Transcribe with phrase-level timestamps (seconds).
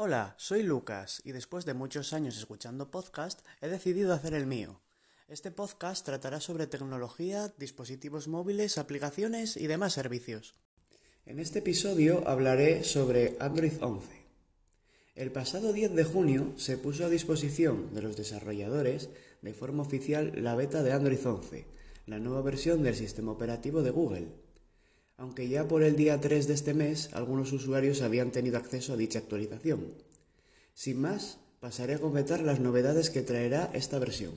[0.00, 4.80] Hola, soy Lucas y después de muchos años escuchando podcast he decidido hacer el mío.
[5.26, 10.54] Este podcast tratará sobre tecnología, dispositivos móviles, aplicaciones y demás servicios.
[11.26, 14.06] En este episodio hablaré sobre Android 11.
[15.16, 19.08] El pasado 10 de junio se puso a disposición de los desarrolladores
[19.42, 21.66] de forma oficial la beta de Android 11,
[22.06, 24.28] la nueva versión del sistema operativo de Google
[25.18, 28.96] aunque ya por el día 3 de este mes algunos usuarios habían tenido acceso a
[28.96, 29.92] dicha actualización.
[30.74, 34.32] Sin más, pasaré a comentar las novedades que traerá esta versión.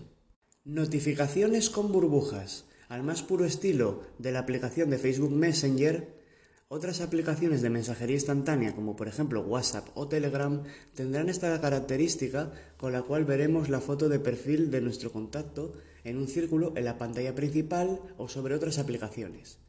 [0.66, 2.66] Notificaciones con burbujas.
[2.89, 6.20] Al más puro estilo de la aplicación de Facebook Messenger,
[6.67, 10.63] otras aplicaciones de mensajería instantánea, como por ejemplo WhatsApp o Telegram,
[10.95, 16.17] tendrán esta característica con la cual veremos la foto de perfil de nuestro contacto en
[16.17, 19.59] un círculo en la pantalla principal o sobre otras aplicaciones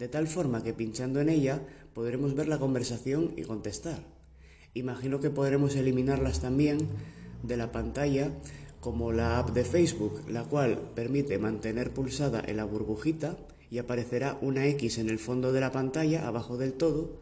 [0.00, 1.60] de tal forma que pinchando en ella
[1.92, 4.02] podremos ver la conversación y contestar.
[4.72, 6.88] Imagino que podremos eliminarlas también
[7.42, 8.30] de la pantalla
[8.80, 13.36] como la app de Facebook, la cual permite mantener pulsada en la burbujita
[13.70, 17.20] y aparecerá una X en el fondo de la pantalla, abajo del todo.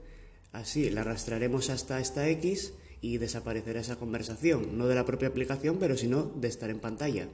[0.53, 5.79] Así la arrastraremos hasta esta X y desaparecerá esa conversación, no de la propia aplicación,
[5.81, 7.27] pero sino de estar en pantalla.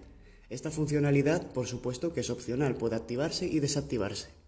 [0.48, 4.43] Esta funcionalidad, por supuesto, que es opcional, puede activarse y desactivarse.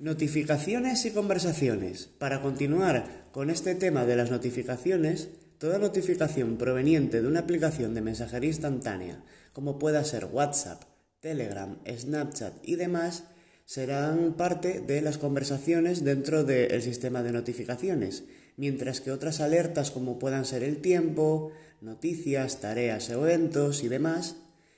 [0.00, 2.06] Notificaciones y conversaciones.
[2.06, 8.00] Para continuar con este tema de las notificaciones, toda notificación proveniente de una aplicación de
[8.00, 10.84] mensajería instantánea, como pueda ser WhatsApp,
[11.18, 13.24] Telegram, Snapchat y demás,
[13.64, 18.22] serán parte de las conversaciones dentro del sistema de notificaciones,
[18.56, 24.36] mientras que otras alertas como puedan ser el tiempo, noticias, tareas eventos y demás,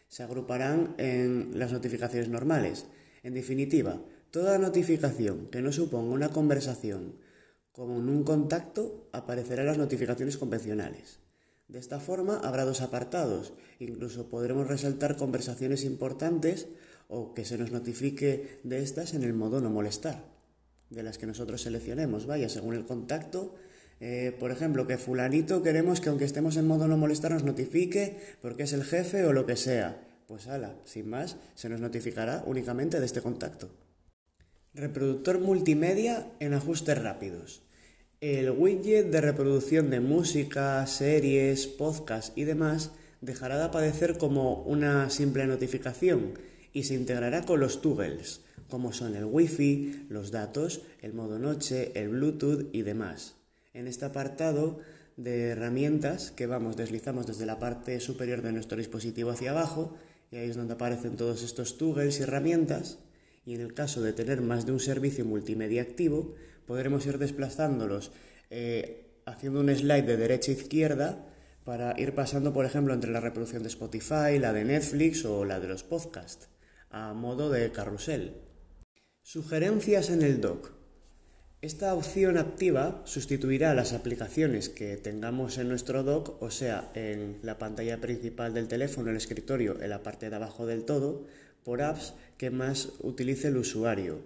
[0.08, 2.86] se agruparán en las notificaciones normales.
[3.22, 7.16] En definitiva, Toda notificación que no suponga una conversación
[7.72, 11.18] como en un contacto aparecerá en las notificaciones convencionales.
[11.66, 13.52] De esta forma habrá dos apartados.
[13.80, 16.68] Incluso podremos resaltar conversaciones importantes
[17.08, 20.22] o que se nos notifique de estas en el modo no molestar,
[20.90, 23.56] de las que nosotros seleccionemos, vaya, según el contacto.
[23.98, 28.16] Eh, por ejemplo, que fulanito queremos que aunque estemos en modo no molestar nos notifique
[28.40, 30.06] porque es el jefe o lo que sea.
[30.28, 33.89] Pues ala, sin más, se nos notificará únicamente de este contacto.
[34.72, 37.60] Reproductor multimedia en ajustes rápidos.
[38.20, 45.10] El widget de reproducción de música, series, podcasts y demás dejará de aparecer como una
[45.10, 46.34] simple notificación
[46.72, 51.90] y se integrará con los toggles, como son el Wi-Fi, los datos, el modo noche,
[51.96, 53.34] el Bluetooth y demás.
[53.74, 54.78] En este apartado
[55.16, 59.96] de herramientas que vamos deslizamos desde la parte superior de nuestro dispositivo hacia abajo
[60.30, 62.98] y ahí es donde aparecen todos estos toggles y herramientas
[63.50, 68.12] y en el caso de tener más de un servicio multimedia activo, podremos ir desplazándolos
[68.48, 71.26] eh, haciendo un slide de derecha a izquierda
[71.64, 75.58] para ir pasando, por ejemplo, entre la reproducción de Spotify, la de Netflix o la
[75.58, 76.48] de los podcasts,
[76.90, 78.34] a modo de carrusel.
[79.24, 80.70] Sugerencias en el dock.
[81.60, 87.58] Esta opción activa sustituirá las aplicaciones que tengamos en nuestro dock, o sea, en la
[87.58, 91.26] pantalla principal del teléfono, el escritorio, en la parte de abajo del todo,
[91.64, 94.18] por apps que más utilice el usuario.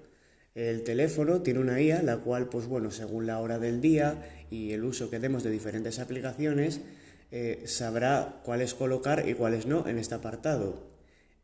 [0.55, 4.73] El teléfono tiene una IA, la cual, pues bueno, según la hora del día y
[4.73, 6.81] el uso que demos de diferentes aplicaciones,
[7.33, 10.95] eh, sabrá cuáles colocar y cuáles no en este apartado.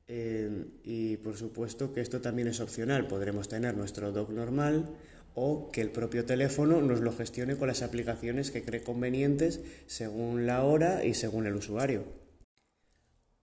[0.06, 3.08] Eh, y por supuesto que esto también es opcional.
[3.08, 4.86] Podremos tener nuestro dock normal
[5.34, 10.46] o que el propio teléfono nos lo gestione con las aplicaciones que cree convenientes según
[10.46, 12.04] la hora y según el usuario.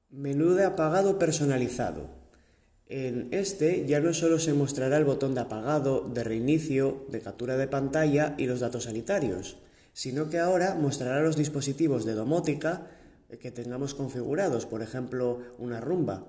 [0.10, 2.10] Menú de apagado personalizado.
[2.90, 7.58] En este ya no solo se mostrará el botón de apagado, de reinicio, de captura
[7.58, 9.58] de pantalla y los datos sanitarios,
[9.94, 12.88] sino que ahora mostrará los dispositivos de domótica
[13.42, 16.28] que tengamos configurados, por ejemplo, una rumba,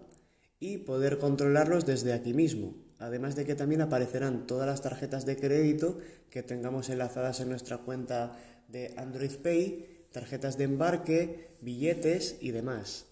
[0.59, 5.37] y poder controlarlos desde aquí mismo, además de que también aparecerán todas las tarjetas de
[5.37, 5.99] crédito
[6.31, 13.08] que tengamos enlazadas en nuestra cuenta de Android Pay, tarjetas de embarque, billetes y demás.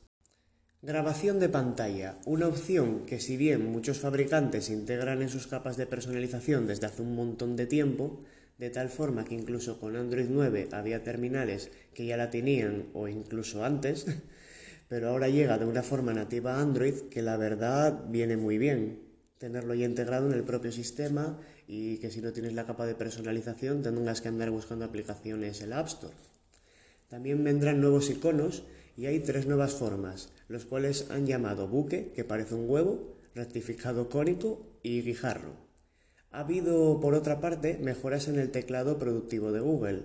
[0.83, 5.87] Grabación de pantalla, una opción que si bien muchos fabricantes integran en sus capas de
[5.87, 8.21] personalización desde hace un montón de tiempo,
[8.59, 13.09] de tal forma que incluso con Android 9 había terminales que ya la tenían o
[13.09, 14.07] incluso antes,
[14.89, 19.01] pero ahora llega de una forma nativa a Android que la verdad viene muy bien
[19.39, 22.95] tenerlo ya integrado en el propio sistema y que si no tienes la capa de
[22.95, 26.15] personalización tengas que andar buscando aplicaciones en la App Store.
[27.09, 28.65] También vendrán nuevos iconos
[28.97, 34.09] y hay tres nuevas formas, los cuales han llamado buque, que parece un huevo, rectificado
[34.09, 35.67] cónico y guijarro.
[36.33, 40.03] Ha habido, por otra parte, mejoras en el teclado productivo de Google.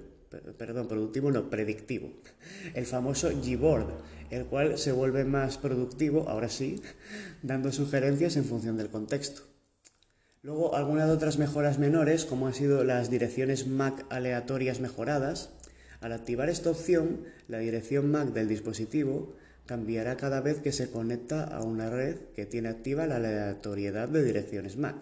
[0.58, 2.10] perdón, productivo no, predictivo.
[2.74, 3.88] El famoso Gboard,
[4.30, 6.82] el cual se vuelve más productivo, ahora sí,
[7.42, 9.42] dando sugerencias en función del contexto.
[10.44, 15.50] Luego, algunas de otras mejoras menores, como han sido las direcciones MAC aleatorias mejoradas.
[16.02, 19.36] Al activar esta opción, la dirección MAC del dispositivo
[19.68, 24.24] cambiará cada vez que se conecta a una red que tiene activa la aleatoriedad de
[24.24, 24.96] direcciones MAC.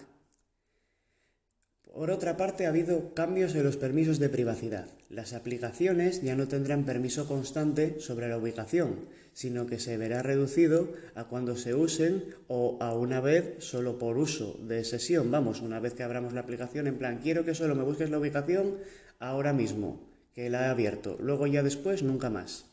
[1.94, 4.88] Por otra parte, ha habido cambios en los permisos de privacidad.
[5.10, 10.94] Las aplicaciones ya no tendrán permiso constante sobre la ubicación, sino que se verá reducido
[11.16, 15.32] a cuando se usen o a una vez solo por uso de sesión.
[15.32, 18.20] Vamos, una vez que abramos la aplicación, en plan, quiero que solo me busques la
[18.20, 18.76] ubicación
[19.18, 21.18] ahora mismo, que la he abierto.
[21.20, 22.66] Luego ya después, nunca más.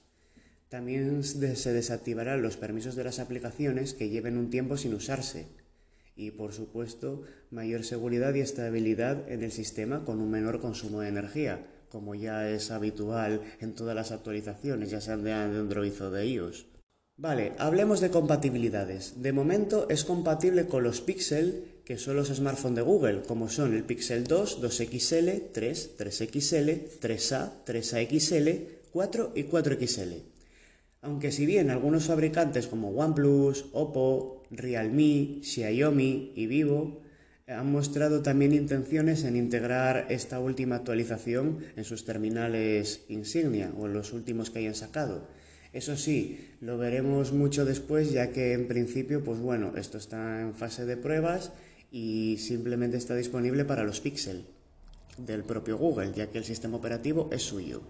[0.69, 5.47] También se desactivarán los permisos de las aplicaciones que lleven un tiempo sin usarse.
[6.17, 11.09] Y por supuesto, mayor seguridad y estabilidad en el sistema con un menor consumo de
[11.09, 16.27] energía, como ya es habitual en todas las actualizaciones, ya sean de Android o de
[16.27, 16.67] iOS.
[17.19, 19.23] Vale, hablemos de compatibilidades.
[19.23, 23.73] De momento es compatible con los Pixel, que son los smartphones de Google, como son
[23.73, 28.61] el Pixel 2, 2XL, 3, 3XL, 3A, 3AXL,
[28.93, 30.23] 4 y 4XL.
[31.03, 37.03] Aunque si bien algunos fabricantes como OnePlus, Oppo, Realme, Xiaomi y Vivo
[37.47, 43.93] han mostrado también intenciones en integrar esta última actualización en sus terminales insignia o en
[43.93, 45.29] los últimos que hayan sacado.
[45.73, 50.55] Eso sí, lo veremos mucho después ya que en principio, pues bueno, esto está en
[50.55, 51.53] fase de pruebas
[51.97, 54.45] y simplemente está disponible para los Pixel
[55.17, 57.81] del propio Google, ya que el sistema operativo es suyo.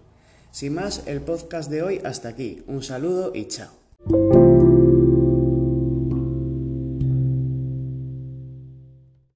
[0.49, 2.63] Sin más, el podcast de hoy hasta aquí.
[2.67, 3.86] Un saludo y chao.